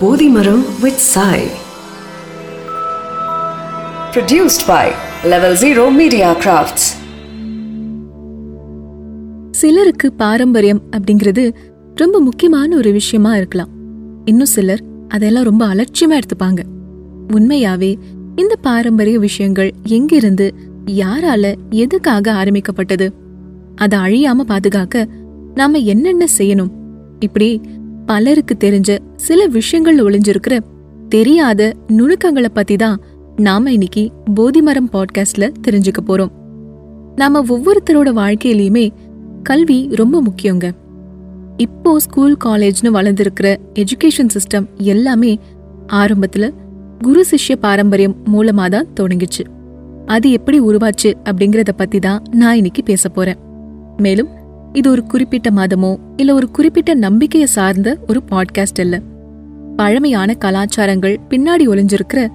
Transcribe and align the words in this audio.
Bodhi 0.00 0.28
Maram 0.28 0.64
with 0.80 0.96
Sai 0.96 1.46
Produced 4.12 4.68
by 4.68 4.88
Level 5.24 5.52
Zero 5.54 5.98
Media 6.00 6.32
Crafts. 6.32 6.84
சிலருக்கு 9.50 10.12
பாரம்பரியம் 10.12 10.82
அப்படிங்கிறது 10.90 11.54
ரொம்ப 11.94 12.20
முக்கியமான 12.20 12.76
ஒரு 12.76 12.92
விஷயமா 12.92 13.36
இருக்கலாம். 13.36 13.68
இன்னும் 14.24 14.46
சிலர் 14.46 14.82
அதெல்லாம் 15.08 15.44
ரொம்ப 15.44 15.74
அலட்சியமா 15.74 16.18
எடுத்துப்பாங்க. 16.18 16.62
உண்மையாவே 17.28 17.96
இந்த 18.36 18.56
பாரம்பரிய 18.56 19.18
விஷயங்கள் 19.18 19.72
எங்கிருந்து 19.82 20.54
யாரால 20.86 21.54
எதுக்காக 21.70 22.32
ஆரம்பிக்கப்பட்டது? 22.32 23.12
அதை 23.74 23.98
அழியாம 23.98 24.40
பாதுகாக்க 24.40 25.08
நாம 25.54 25.78
என்னென்ன 25.78 26.26
செய்யணும்? 26.38 26.70
இப்படி 27.18 27.60
பலருக்கு 28.08 28.56
தெரிஞ்ச 28.60 28.98
சில 29.16 29.46
விஷயங்கள் 29.46 29.98
ஒளிஞ்சிருக்கிற 29.98 30.60
தெரியாத 31.08 31.74
நுணுக்கங்களை 31.88 32.48
பத்தி 32.52 32.76
தான் 32.76 33.00
நாம 33.36 33.72
இன்னைக்கு 33.72 34.10
போதிமரம் 34.34 34.88
பாட்காஸ்ட்ல 34.92 35.52
தெரிஞ்சுக்க 35.66 36.00
போறோம். 36.06 36.32
நாம 37.16 37.42
ஒவ்வொருத்தரோட 37.42 38.10
வாழ்க்கையிலயுமே 38.20 38.90
கல்வி 39.42 39.88
ரொம்ப 39.92 40.22
முக்கியங்க. 40.22 40.70
இப்போ 41.56 41.98
ஸ்கூல் 41.98 42.36
காலேஜ்னு 42.44 42.92
வளர்ந்துருக்கிற 42.92 43.56
எஜுகேஷன் 43.74 44.34
சிஸ்டம் 44.34 44.66
எல்லாமே 44.76 45.38
ஆரம்பத்துல 45.92 46.50
குரு 47.02 47.24
சிஷ்ய 47.30 47.56
பாரம்பரியம் 47.60 48.16
மூலமா 48.32 48.68
தான் 48.68 48.86
தொடங்கிச்சு. 49.00 49.44
அது 50.06 50.30
எப்படி 50.30 50.60
உருவாச்சு 50.60 51.14
அப்படிங்கறத 51.24 51.72
பத்தி 51.76 51.98
தான் 51.98 52.22
நான் 52.30 52.54
இன்னைக்கு 52.54 52.82
பேச 52.82 53.08
போறேன். 53.08 53.36
மேலும் 53.96 54.28
இது 54.72 54.90
ஒரு 54.90 55.04
குறிப்பிட்ட 55.04 55.50
மதமோ 55.50 55.96
இல்ல 56.16 56.34
ஒரு 56.34 56.50
குறிப்பிட்ட 56.50 56.94
நம்பிக்கையை 56.94 57.48
சார்ந்த 57.48 57.98
ஒரு 58.08 58.22
பாட்காஸ்ட் 58.30 58.78
இல்ல 58.78 59.00
பழமையான 59.76 60.34
கலாச்சாரங்கள் 60.44 61.16
பின்னாடி 61.28 61.68
ஒளிஞ்சிருக்கிற 61.68 62.28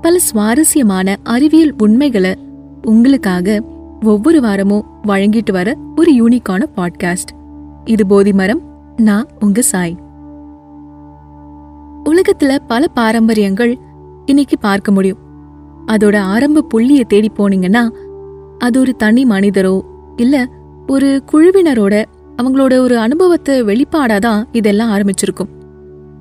பல 0.00 0.18
சுவாரஸ்யமான 0.18 1.16
அறிவியல் 1.22 1.74
உண்மைகளை 1.78 2.36
உங்களுக்காக 2.82 3.62
ஒவ்வொரு 4.04 4.40
வாரமும் 4.40 4.84
வழங்கிட்டு 5.06 5.52
வர 5.52 5.76
ஒரு 5.96 6.12
யூனிக்கான 6.12 6.62
பாட்காஸ்ட் 6.76 7.34
இது 7.84 8.06
போதி 8.06 8.32
மரம் 8.32 8.62
நான் 8.96 9.26
உங்க 9.40 9.62
சாய். 9.62 9.96
உலகத்துல 12.04 12.58
பல 12.66 12.88
பாரம்பரியங்கள் 12.88 13.78
இன்னைக்கு 14.26 14.58
பார்க்க 14.58 14.92
முடியும். 14.92 15.18
அதோட 15.86 16.18
ஆரம்ப 16.18 16.64
புள்ளிய 16.74 17.04
தேடி 17.04 17.30
போனீங்கன்னா 17.36 17.88
அது 18.58 18.80
ஒரு 18.80 18.96
தனி 18.96 19.24
மனிதரோ 19.24 19.80
இல்ல 20.16 20.48
ஒரு 20.86 21.22
குழுவினரோட 21.32 22.04
அவங்களோட 22.42 22.78
ஒரு 22.78 22.98
அனுபவத்தை 22.98 23.62
வெளிப்பாடாதான் 23.62 24.44
இதெல்லாம் 24.52 24.90
ஆரம்பிச்சிருக்கும். 24.90 25.48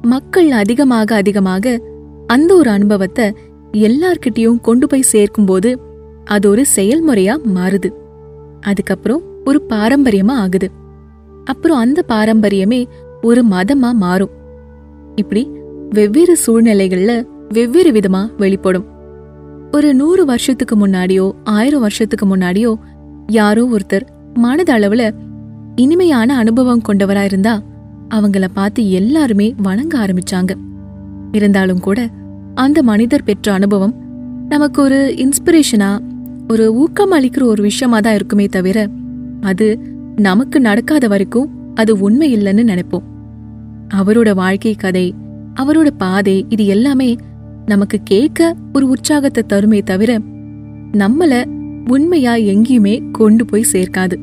மக்கள் 0.01 0.51
அதிகமாக 0.51 1.15
அதிகமாக 1.15 1.81
அந்த 2.27 2.55
ஒரு 2.55 2.69
அனுபவத்தை 2.69 3.35
எல்லார்கிட்டயும் 3.71 4.61
கொண்டு 4.61 4.87
போய் 4.87 5.09
சேர்க்கும்போது 5.11 5.75
அது 6.25 6.49
ஒரு 6.49 6.65
செயல்முறையா 6.75 7.35
மாறுது. 7.55 7.89
அதுக்கப்புறம் 8.61 9.21
ஒரு 9.45 9.63
பாரம்பரியமா 9.69 10.31
ஆகுது. 10.31 10.69
அப்புறம் 11.43 11.77
அந்த 11.77 12.03
பாரம்பரியமே 12.07 12.85
ஒரு 13.21 13.45
மதமா 13.45 13.91
மாறும். 13.93 14.29
இப்படி 15.15 15.49
வெவ்வேறு 15.89 16.37
சூழ்நிலைகள்ல 16.47 17.25
வெவ்வேறு 17.49 17.91
விதமா 17.91 18.29
வெளிப்படும். 18.37 18.85
ஒரு 19.71 19.93
நூறு 19.93 20.25
வருஷத்துக்கு 20.25 20.87
முன்னாடியோ 20.87 21.31
ஆயிரம் 21.43 21.79
வருஷத்துக்கு 21.79 22.25
முன்னாடியோ 22.25 22.73
யாரோ 23.27 23.63
ஒருத்தர் 23.65 24.13
மனதளவுல 24.43 25.03
இனிமையான 25.75 26.35
அனுபவம் 26.35 26.81
கொண்டவரா 26.87 27.23
இருந்தா 27.23 27.61
அவங்கள 28.09 28.45
பார்த்து 28.53 28.91
எல்லாருமே 28.91 29.53
வணங்க 29.57 29.93
ஆரம்பிச்சாங்க. 29.99 30.51
இருந்தாலும் 31.31 31.79
கூட 31.79 32.09
அந்த 32.53 32.83
மனிதர் 32.83 33.23
பெற்ற 33.23 33.53
அனுபவம் 33.53 33.95
நமக்கு 34.49 34.81
ஒரு 34.81 35.15
இன்ஸ்பிரேஷனா 35.17 35.89
ஒரு 36.47 36.73
ஊக்கம் 36.73 37.11
அளிக்கிற 37.11 37.43
ஒரு 37.43 37.61
விஷயமா 37.61 37.99
தான் 37.99 38.13
இருக்குமே 38.13 38.45
தவிர 38.45 38.87
அது 39.41 39.79
நமக்கு 40.15 40.59
நடக்காத 40.59 41.07
வரைக்கும் 41.07 41.73
அது 41.73 41.99
உண்மை 41.99 42.27
இல்லைன்னு 42.37 42.63
நினைப்போம். 42.71 43.05
அவரோட 43.93 44.29
வாழ்க்கை 44.33 44.75
கதை 44.75 45.13
அவரோட 45.61 45.87
பாதை 45.97 46.45
இது 46.49 46.65
எல்லாமே 46.65 47.15
நமக்கு 47.65 47.97
கேட்க 48.03 48.55
ஒரு 48.73 48.87
உற்சாகத்தை 48.87 49.43
தருமே 49.47 49.81
தவிர 49.83 50.19
நம்மள 50.93 51.33
உண்மையா 51.89 52.33
எங்கேயுமே 52.33 53.11
கொண்டு 53.11 53.45
போய் 53.45 53.71
சேர்க்காது. 53.71 54.15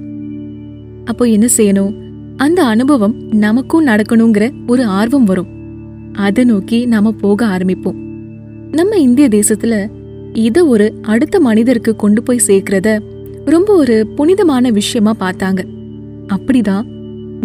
அப்போ 1.05 1.25
என்ன 1.25 1.47
செய்யணும்? 1.57 1.95
அந்த 2.37 2.65
அனுபவம் 2.65 3.15
நமக்கும் 3.31 3.87
நடக்கணுங்கிற 3.87 4.53
ஒரு 4.67 4.85
ஆர்வம் 4.85 5.25
வரும். 5.25 5.47
அதை 6.13 6.45
நோக்கி 6.45 6.87
நாம 6.87 7.13
போக 7.13 7.47
ஆரம்பிப்போம். 7.47 7.99
நம்ம 8.71 8.97
இந்திய 8.97 9.29
தேசத்துல 9.29 9.91
இத 10.33 10.67
ஒரு 10.67 10.95
அடுத்த 11.03 11.41
மனிதருக்கு 11.41 11.97
கொண்டு 11.97 12.23
போய் 12.23 12.41
சேர்க்கிறத 12.47 13.01
ரொம்ப 13.45 13.75
ஒரு 13.75 14.07
புனிதமான 14.07 14.71
விஷயமா 14.71 15.15
பார்த்தாங்க. 15.21 15.61
அப்படிதான் 16.29 16.87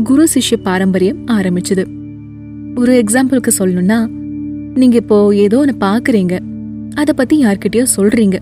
குரு 0.03 0.27
சிஷ்ய 0.33 0.57
பாரம்பரியம் 0.63 1.25
ஆரம்பிச்சது. 1.25 1.85
ஒரு 2.75 3.03
எக்ஸாம்பிளுக்கு 3.03 3.51
சொல்லணும்னா 3.59 4.07
நீங்க 4.77 4.95
இப்போ 4.95 5.35
ஏதோ 5.35 5.57
ஒன்று 5.57 5.75
பாக்குறீங்க 5.79 6.39
அத 6.95 7.13
பத்தி 7.13 7.43
யார்கிட்டயோ 7.43 7.85
சொல்றீங்க. 7.97 8.37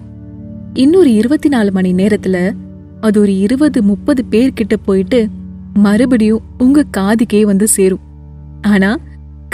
இன்னொரு 0.74 1.14
இருபத்தி 1.14 1.50
நாலு 1.50 1.72
மணி 1.72 1.94
நேரத்துல 1.94 2.52
அது 3.06 3.22
ஒரு 3.22 3.34
இருபது 3.40 3.80
முப்பது 3.84 4.22
பேர்கிட்ட 4.32 4.76
போயிட்டு 4.86 5.20
மறுபடியும் 5.74 6.42
உங்க 6.58 6.84
காதுக்கே 6.98 7.42
வந்து 7.42 7.68
சேரும். 7.68 8.04
ஆனா 8.62 8.98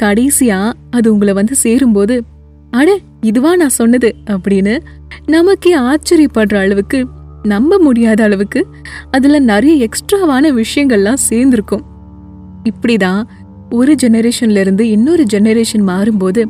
கடைசியா 0.01 0.59
அது 0.89 1.07
உங்களை 1.13 1.33
வந்து 1.33 1.55
சேரும்போது 1.55 2.23
அட 2.71 2.97
இதுவா 3.21 3.55
நான் 3.55 3.77
சொன்னது 3.79 4.15
அப்படின்னு 4.29 4.75
நமக்கே 5.25 5.73
ஆச்சரியப்படுற 5.79 6.55
அளவுக்கு 6.55 6.99
நம்ப 7.43 7.79
முடியாத 7.79 8.23
அளவுக்கு 8.23 8.67
அதுல 9.11 9.39
நிறைய 9.39 9.87
எக்ஸ்ட்ராவான 9.87 10.61
விஷயங்கள்லாம் 10.61 11.23
சேர்ந்திருக்கும். 11.29 11.85
இப்படிதான் 12.63 13.21
ஒரு 13.69 13.95
ஜெனரேஷன்ல 14.03 14.59
இருந்து 14.59 14.89
இன்னொரு 14.89 15.25
ஜெனரேஷன் 15.33 15.87
மாறும்போது 15.87 16.41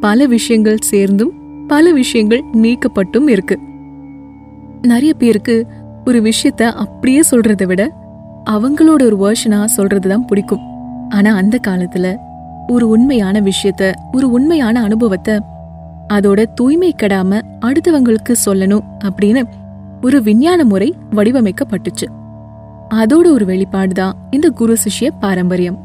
பல 0.00 0.26
விஷயங்கள் 0.26 0.86
சேர்ந்தும் 0.92 1.32
பல 1.66 1.92
விஷயங்கள் 1.92 2.42
நீக்கப்பட்டும் 2.52 3.28
இருக்கு. 3.28 3.58
நிறைய 4.82 5.14
பேருக்கு 5.14 5.66
ஒரு 6.06 6.22
விஷயத்த 6.22 6.62
அப்படியே 6.62 7.22
சொல்றதை 7.30 7.66
விட 7.66 7.92
அவங்களோட 8.50 9.16
ஒரு 9.16 9.16
வேர்ஷனா 9.16 9.64
சொல்றதுதான் 9.76 10.26
பிடிக்கும். 10.26 10.60
ஆனா 11.08 11.34
அந்த 11.34 11.58
காலத்துல 11.68 12.16
ஒரு 12.68 12.88
உண்மையான 12.88 13.40
விஷயத்த 13.40 13.92
ஒரு 14.12 14.30
உண்மையான 14.30 14.82
அனுபவத்தை 14.82 15.40
அதோட 16.12 16.44
தூய்மை 16.54 16.94
கெடாம 17.02 17.40
அடுத்தவங்களுக்கு 17.60 18.34
சொல்லணும் 18.44 18.80
அப்படின்னு 19.04 19.42
ஒரு 20.02 20.22
விஞ்ஞான 20.22 20.64
முறை 20.64 20.94
வடிவமைக்கப்பட்டுச்சு. 21.10 22.06
அதோட 22.94 23.26
ஒரு 23.26 23.44
வெளிப்பாடு 23.44 23.92
தான் 23.92 24.14
இந்த 24.30 24.48
குரு 24.48 24.76
சிஷ்ய 24.84 25.08
பாரம்பரியம். 25.20 25.78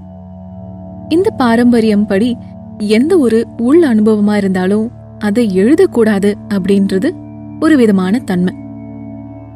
இந்த 1.09 1.29
பாரம்பரியம் 1.29 2.05
படி 2.05 2.37
எந்த 2.77 3.17
ஒரு 3.17 3.47
உள் 3.57 3.83
அனுபவமா 3.83 4.35
இருந்தாலும் 4.35 4.91
அதை 5.19 5.61
எழுதக்கூடாது 5.63 6.33
அப்படின்றது 6.49 7.09
ஒரு 7.59 7.77
விதமான 7.77 8.19
தன்மை. 8.19 8.53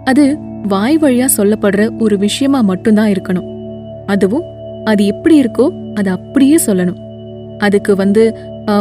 அது 0.04 0.38
வாய் 0.64 0.98
வழியா 0.98 1.28
சொல்லப்படுற 1.38 2.02
ஒரு 2.02 2.18
விஷயமா 2.18 2.62
மட்டும்தான் 2.62 3.12
இருக்கணும். 3.12 3.48
அதுவும் 4.06 4.44
அது 4.86 5.06
எப்படி 5.06 5.42
இருக்கோ 5.42 5.94
அது 5.94 6.10
அப்படியே 6.12 6.58
சொல்லணும். 6.66 7.00
அதுக்கு 7.58 7.96
வந்து 7.96 8.24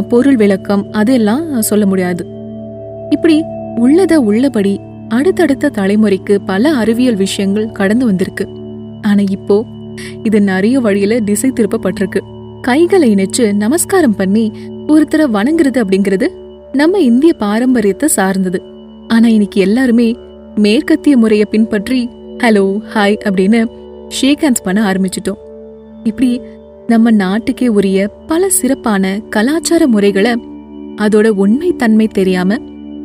பொருள் 0.09 0.37
விளக்கம் 0.37 0.93
அதெல்லாம் 0.93 1.63
சொல்ல 1.63 1.87
முடியாது. 1.87 2.27
இப்படி 3.11 3.43
உள்ளத 3.77 4.15
உள்ளபடி 4.15 4.81
அடுத்தடுத்த 5.09 5.71
தலைமுறைக்கு 5.71 6.39
பல 6.47 6.73
அறிவியல் 6.75 7.17
விஷயங்கள் 7.17 7.73
கடந்து 7.73 8.07
வந்திருக்கு. 8.07 8.49
ஆனா 9.03 9.23
இப்போ 9.31 9.65
இது 10.23 10.41
நிறைய 10.41 10.81
வழியில 10.81 11.21
திசை 11.21 11.51
திருப்பப்பட்டிருக்கு. 11.51 12.21
கைகளை 12.63 13.15
இணைச்சு 13.15 13.55
நமஸ்காரம் 13.55 14.17
பண்ணி 14.17 14.53
ஒருத்தரை 14.89 15.27
வணங்குறது 15.33 15.79
அப்படிங்கிறது 15.85 16.29
நம்ம 16.73 16.99
இந்திய 16.99 17.33
பாரம்பரியத்தை 17.33 18.09
சார்ந்தது. 18.09 18.63
ஆனா 19.09 19.29
இன்னைக்கு 19.29 19.61
எல்லாருமே 19.61 20.17
மேற்கத்திய 20.59 21.17
முறையை 21.17 21.47
பின்பற்றி 21.51 22.09
ஹலோ 22.39 22.81
ஹாய் 22.95 23.17
அப்படின்னு 23.25 23.61
ஷேக் 24.09 24.39
ஹேண்ட்ஸ் 24.43 24.65
பண்ண 24.65 24.93
ஆரம்பிச்சிட்டோம். 24.93 25.41
இப்படி 26.05 26.41
நம்ம 26.87 27.11
நாட்டுக்கே 27.11 27.69
உரிய 27.69 28.09
பல 28.27 28.49
சிறப்பான 28.49 29.21
கலாச்சார 29.31 29.87
முறைகளை 29.87 30.33
அதோட 30.97 31.29
உண்மை 31.29 31.77
தன்மை 31.77 32.07
தெரியாம 32.09 32.59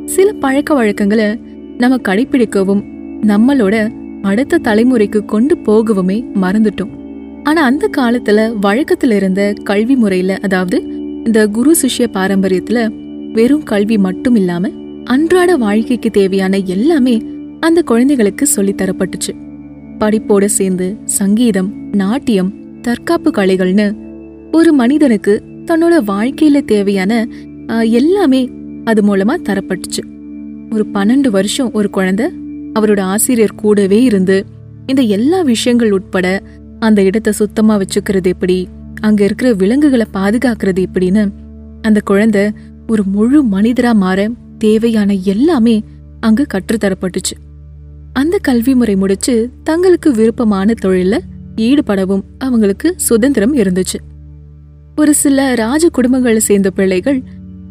சில 0.06 0.32
பழக்க 0.34 0.74
வழக்கங்களை 0.74 1.40
நம்ம 1.78 1.98
கடைபிடிக்கவும் 1.98 2.84
நம்மளோட 3.22 3.76
அடுத்த 4.22 4.60
தலைமுறைக்கு 4.64 5.26
கொண்டு 5.26 5.58
போகவுமே 5.58 6.18
மறந்துட்டோம். 6.42 6.94
ஆனா 7.44 7.64
அந்த 7.64 7.90
காலத்துல 7.98 8.54
வழக்கத்துல 8.62 9.12
இருந்த 9.12 9.54
கல்வி 9.64 9.96
முறையில 9.96 10.38
அதாவது 10.42 10.82
இந்த 11.26 11.48
குரு 11.48 11.76
சிஷ்ய 11.82 12.08
பாரம்பரியத்துல 12.14 12.80
வெறும் 13.34 13.64
கல்வி 13.64 13.98
மட்டும் 13.98 14.36
இல்லாம 14.36 14.70
அன்றாட 15.04 15.56
வாழ்க்கைக்கு 15.58 16.10
தேவையான 16.10 16.58
எல்லாமே 16.58 17.22
அந்த 17.64 17.82
குழந்தைகளுக்கு 17.82 18.46
சொல்லித் 18.46 18.82
தரப்பட்டுச்சு. 18.82 19.34
படிப்போட 20.00 20.46
சேர்ந்து 20.46 20.98
சங்கீதம் 21.06 21.74
நாட்டியம் 21.92 22.82
தற்காப்பு 22.82 23.30
கலைகள்னு 23.30 23.96
ஒரு 24.52 24.74
மனிதனுக்கு 24.74 25.44
தன்னோட 25.66 25.94
வாழ்க்கையில 26.08 26.66
தேவையான 26.66 27.28
எல்லாமே 27.84 28.52
அது 28.84 29.02
மூலமா 29.02 29.36
தரப்பட்டுச்சு. 29.44 30.02
ஒரு 30.74 30.86
பன்னெண்டு 30.94 31.30
வருஷம் 31.30 31.74
ஒரு 31.74 31.90
குழந்தை 31.90 32.26
அவரோட 32.80 33.00
ஆசிரியர் 33.00 33.56
கூடவே 33.56 34.04
இருந்து 34.04 34.46
இந்த 34.86 35.02
எல்லா 35.02 35.42
விஷயங்கள் 35.42 35.92
உட்பட 35.92 36.42
அந்த 36.80 37.04
இடத்தை 37.04 37.34
சுத்தமா 37.34 37.80
வச்சுக்கிறது 37.80 38.24
எப்படி 38.24 38.68
அங்க 39.02 39.24
இருக்கிற 39.24 39.54
விலங்குகளை 39.54 40.06
பாதுகாக்கிறது 40.14 40.86
எப்படின்னு 40.86 41.32
அந்த 41.82 42.02
குழந்தை 42.04 42.52
ஒரு 42.88 43.04
முழு 43.04 43.44
மனிதரா 43.44 43.94
மாற 43.94 44.30
தேவையான 44.58 45.14
எல்லாமே 45.14 45.84
அங்கு 46.20 46.46
கற்றுத்தரப்பட்டுச்சு. 46.54 47.34
அந்த 48.14 48.38
கல்வி 48.42 48.76
முறை 48.76 48.96
முடிச்சு 48.96 49.50
தங்களுக்கு 49.64 50.12
விருப்பமான 50.12 50.74
தொழில்ல 50.82 51.20
ஈடுபடவும் 51.56 52.24
அவங்களுக்கு 52.38 52.94
சுதந்திரம் 52.98 53.56
இருந்துச்சு. 53.56 54.00
ஒரு 54.96 55.14
சில 55.14 55.56
ராஜ 55.56 55.90
குடும்பங்களை 55.98 56.38
சேர்ந்த 56.38 56.70
பிள்ளைகள் 56.70 57.24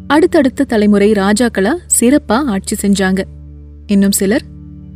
அடுத்தடுத்த 0.07 0.63
தலைமுறை 0.63 1.11
ராஜாக்களா 1.11 1.73
சிறப்பா 1.99 2.45
ஆட்சி 2.45 2.87
செஞ்சாங்க. 2.87 3.23
இன்னும் 3.87 4.11
சிலர் 4.11 4.41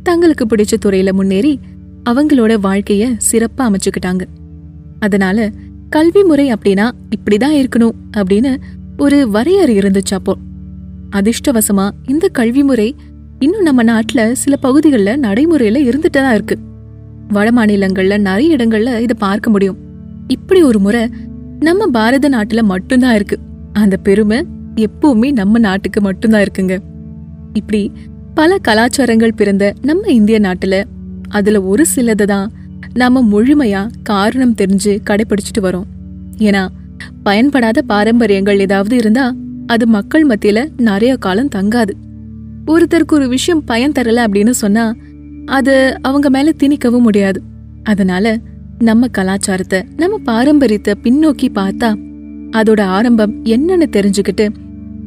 தங்களுக்கு 0.02 0.46
பிடிச்ச 0.46 0.74
துறையில 0.84 1.12
முன்னேறி 1.12 1.60
அவங்களோட 2.10 2.56
வாழ்க்கைய 2.62 3.16
சிறப்பா 3.32 3.58
அமைச்சுக்கிட்டாங்க. 3.58 4.20
அதனால 5.00 5.50
கல்வி 5.90 6.22
முறை 6.22 6.52
அப்படின்னா 6.52 6.90
இப்படிதான் 7.16 7.64
இருக்கணும் 7.64 7.92
அப்படின்னு 8.16 8.56
ஒரு 8.98 9.30
வரையறை 9.30 9.78
இருந்துச்சு 9.78 10.14
அப்போ. 10.14 10.36
அதிர்ஷ்டவசமா 11.16 11.90
இந்த 12.06 12.28
கல்வி 12.28 12.62
முறை 12.62 12.94
இன்னும் 13.40 13.62
நம்ம 13.62 13.82
நாட்டில் 13.82 14.34
சில 14.34 14.56
பகுதிகளில் 14.56 15.18
நடைமுறையில் 15.18 15.78
இருந்துட்டு 15.88 16.10
தான் 16.10 16.34
இருக்கு. 16.34 16.58
வட 17.28 17.52
மாநிலங்களில் 17.52 18.20
நிறைய 18.20 18.50
இடங்களில் 18.50 19.00
இதை 19.00 19.16
பார்க்க 19.18 19.50
முடியும். 19.50 19.76
இப்படி 20.26 20.62
ஒரு 20.62 20.78
முறை 20.78 21.08
நம்ம 21.60 21.86
பாரத 21.86 22.28
நாட்டில் 22.28 22.62
மட்டும்தான் 22.62 23.14
இருக்கு. 23.14 23.38
அந்த 23.72 23.96
பெருமை 23.96 24.46
எப்பவுமே 24.74 25.32
நம்ம 25.32 25.58
நாட்டுக்கு 25.58 26.00
மட்டும்தான் 26.00 26.44
இருக்குங்க. 26.46 26.78
இப்படி 27.52 27.92
பல 28.34 28.58
கலாச்சாரங்கள் 28.68 29.36
பிறந்த 29.36 29.74
நம்ம 29.82 30.08
இந்திய 30.08 30.38
நாட்டில் 30.38 30.86
அதில் 31.28 31.56
ஒரு 31.56 31.84
சிலதை 31.96 32.24
தான் 32.24 32.52
நம்ம 32.94 33.22
முழுமையாக 33.22 33.90
காரணம் 34.02 34.54
தெரிஞ்சு 34.54 34.98
கடைபிடிச்சிட்டு 35.10 35.62
வரோம். 35.62 35.88
ஏன்னா 36.38 36.66
பயன்படாத 37.22 37.82
பாரம்பரியங்கள் 37.82 38.58
ஏதாவது 38.58 38.96
இருந்தால் 38.96 39.36
அது 39.66 39.86
மக்கள் 39.86 40.24
மத்தியில் 40.24 40.70
நிறைய 40.76 41.16
காலம் 41.16 41.54
தங்காது. 41.54 41.90
ஒருத்தருக்கு 42.68 43.12
ஒரு 43.12 43.28
விஷயம் 43.28 43.64
பயன் 43.64 43.92
தரல 43.92 44.26
அப்படின்னு 44.26 44.50
சொன்னா 44.50 44.94
அது 45.46 45.96
அவங்க 46.02 46.30
மேல 46.30 46.52
திணிக்கவும் 46.58 47.00
முடியாது. 47.00 47.42
அதனால 47.82 48.38
நம்ம 48.78 49.06
கலாச்சாரத்தை 49.08 49.82
நம்ம 49.96 50.18
பாரம்பரியத்தை 50.18 50.94
பின்னோக்கி 51.02 51.48
பார்த்தா 51.54 51.90
அதோட 52.56 52.80
ஆரம்பம் 52.80 53.44
என்னன்னு 53.44 53.86
தெரிஞ்சுக்கிட்டு 53.96 54.48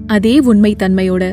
அதே 0.08 0.40
உண்மை 0.40 0.75
தன்மையோட 0.80 1.24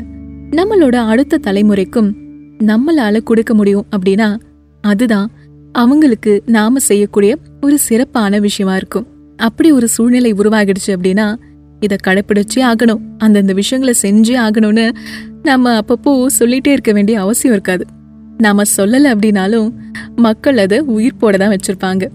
நம்மளோட 0.51 0.95
அடுத்த 0.95 1.41
தலைமுறைக்கும் 1.47 2.11
நம்மளால 2.59 3.23
கொடுக்க 3.23 3.55
முடியும் 3.55 3.87
அப்படின்னா 3.97 4.41
அதுதான் 4.81 5.31
அவங்களுக்கு 5.73 6.43
நாம 6.47 6.79
செய்யக்கூடிய 6.79 7.37
ஒரு 7.61 7.79
சிறப்பான 7.79 8.39
விஷயமா 8.39 8.77
இருக்கும். 8.77 9.07
அப்படி 9.37 9.73
ஒரு 9.73 9.89
சூழ்நிலை 9.89 10.33
உருவாகிடுச்சு 10.33 10.87
அப்படின்னா 10.87 11.37
இதை 11.81 11.97
கடைப்பிடிச்சே 12.07 12.61
ஆகணும். 12.61 13.01
அந்தந்த 13.19 13.53
விஷயங்களை 13.53 14.01
செஞ்சே 14.03 14.49
ஆகணும்னு 14.49 14.91
நம்ம 15.43 15.79
அப்பப்போ 15.79 16.27
சொல்லிட்டே 16.39 16.69
இருக்க 16.69 16.93
வேண்டிய 16.93 17.21
அவசியம் 17.21 17.53
இருக்காது. 17.53 17.85
நாம 18.39 18.63
சொல்லலை 18.77 19.13
அப்படின்னாலும் 19.15 19.73
மக்கள் 20.17 20.59
அதை 20.59 20.79
உயிர் 20.81 21.17
போட 21.17 21.37
தான் 21.37 21.57
வச்சிருப்பாங்க. 21.57 22.09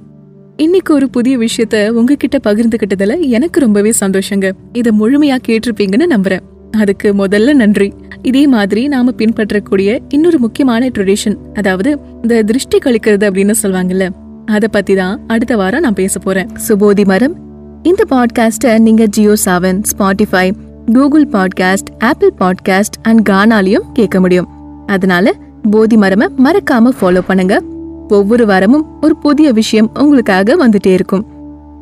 இன்னைக்கு 0.57 0.93
ஒரு 0.93 1.09
புதிய 1.09 1.37
விஷயத்த 1.37 1.89
உங்ககிட்ட 1.89 2.39
பகிர்ந்துகிட்டதுல 2.43 3.19
எனக்கு 3.19 3.59
ரொம்பவே 3.59 3.93
சந்தோஷங்க. 3.99 4.51
இதை 4.73 4.91
முழுமையா 4.99 5.37
கேட்டிருப்பீங்கன்னு 5.47 6.05
நம்புறேன். 6.09 6.71
அதுக்கு 6.71 7.13
முதல்ல 7.13 7.53
நன்றி. 7.53 7.93
இதே 8.21 8.47
மாதிரி 8.47 8.87
நாம 8.87 9.11
பின்பற்றக்கூடிய 9.11 9.99
இன்னொரு 10.09 10.39
முக்கியமான 10.39 10.87
ட்ரெடிஷன் 10.87 11.35
அதாவது 11.53 11.99
இந்த 12.21 12.43
திருஷ்டி 12.43 12.77
கழிக்கிறது 12.77 13.25
அப்படின்னு 13.29 13.53
சொல்லுவாங்கல்ல 13.63 14.09
அதை 14.45 14.69
பத்தி 14.71 14.95
தான் 14.95 15.23
அடுத்த 15.27 15.55
வாரம் 15.55 15.81
நான் 15.81 15.93
பேச 15.93 16.19
போறேன். 16.19 16.47
சுபோதி 16.67 17.05
மரம் 17.05 17.42
இந்த 17.83 18.03
பாட்காஸ்ட்டை 18.09 18.79
நீங்கள் 18.79 19.07
Jio 19.07 19.33
Saavn 19.45 19.83
Spotify 19.91 20.51
Google 20.93 21.27
podcast 21.27 21.89
Apple 21.99 22.33
podcast 22.39 22.97
and 23.01 23.29
கானாலையும் 23.29 23.85
கேட்க 23.93 24.19
முடியும். 24.19 24.47
அதனால 24.85 25.33
போதி 25.71 25.97
மரம 25.97 26.29
மறக்காம 26.43 26.89
ஃபாலோ 27.01 27.19
பண்ணுங்க. 27.19 27.61
ஒவ்வொரு 28.09 28.45
வாரமும் 28.45 28.85
ஒரு 29.01 29.17
புதிய 29.17 29.51
விஷயம் 29.51 29.91
உங்களுக்காக 29.93 30.67
வந்துட்டே 30.67 30.87
இருக்கும். 30.87 31.25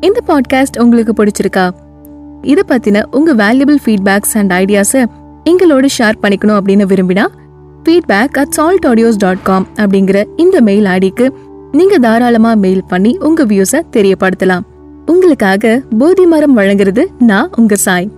இந்த 0.00 0.20
பாட்காஸ்ட் 0.26 0.80
உங்களுக்கு 0.82 1.24
பிடிச்சிருக்கா? 1.24 1.70
இதை 2.42 2.64
பத்தின 2.68 3.04
உங்க 3.10 3.34
வேல்யூபிள் 3.34 3.78
ஃபீட்பேக்ஸ் 3.84 4.34
அண்ட் 4.34 4.52
ஐடியாஸை 4.52 5.04
எங்களோட 5.44 5.86
ஷேர் 5.98 6.20
பண்ணிக்கணும் 6.22 6.58
அப்படின்னு 6.58 6.88
விரும்பினா 6.92 7.24
feedback 7.84 8.36
at 8.38 8.50
Salt 8.50 8.86
Audios 8.86 9.16
dot 9.16 9.42
com 9.42 9.66
அப்படிங்கிற 9.76 10.24
இந்த 10.36 10.60
மெயில் 10.60 10.84
ஐடிக்கு 10.84 11.28
நீங்க 11.72 11.98
தாராளமா 11.98 12.54
மெயில் 12.54 12.84
பண்ணி 12.88 13.16
உங்க 13.20 13.44
வியூஸை 13.44 13.80
தெரியப்படுத்தலாம். 13.92 14.62
உங்களுக்காக 15.12 15.82
போதி 15.98 16.26
மரம் 16.26 16.56
வழங்குறது 16.56 17.04
நான் 17.18 17.50
உங்க 17.56 17.76
சாய். 17.76 18.10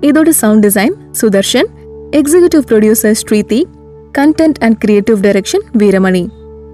இதோட 0.00 0.28
sound 0.28 0.66
design 0.66 0.94
Sudharshan 1.20 1.68
executive 2.10 2.64
producer 2.68 3.14
Sriti 3.22 3.64
content 4.18 4.60
and 4.60 4.78
creative 4.78 5.20
direction 5.20 5.64
Veeramani. 5.78 6.28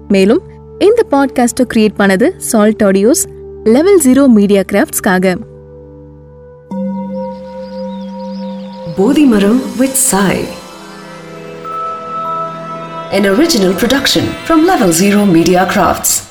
மேலும் 0.07 0.41
இந்த 0.79 1.05
பாட்காஸ்ட்டை 1.11 1.65
கிரியேட் 1.73 1.97
பண்ணது 1.97 2.35
Salt 2.37 2.81
Audios 2.81 3.23
level 3.63 3.99
zero 4.05 4.27
media 4.27 4.61
கிராஃப்ட்ஸ்க்காக 4.71 5.35
Bodhimaram 8.97 9.61
with 9.77 9.99
Sai 10.11 10.45
An 13.11 13.23
original 13.23 13.73
production 13.81 14.25
from 14.47 14.59
Level 14.69 14.89
Zero 15.01 15.21
Media 15.35 15.61
Crafts. 15.73 16.26